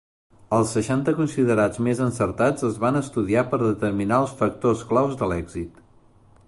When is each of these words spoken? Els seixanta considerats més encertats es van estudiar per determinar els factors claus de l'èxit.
Els 0.57 0.71
seixanta 0.77 1.13
considerats 1.19 1.81
més 1.87 2.01
encertats 2.05 2.65
es 2.71 2.81
van 2.85 2.99
estudiar 3.03 3.45
per 3.53 3.61
determinar 3.65 4.21
els 4.25 4.35
factors 4.41 4.85
claus 4.93 5.19
de 5.21 5.29
l'èxit. 5.35 5.83